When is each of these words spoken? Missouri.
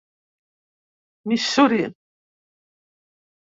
Missouri. 1.29 1.85